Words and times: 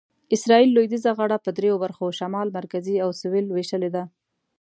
اسرایل 0.35 0.69
لویدیځه 0.75 1.11
غاړه 1.17 1.37
په 1.45 1.49
دریو 1.57 1.81
برخو 1.83 2.05
شمال، 2.19 2.47
مرکزي 2.59 2.95
او 3.03 3.09
سویل 3.21 3.45
وېشلې 3.49 3.89
ده. 3.95 4.03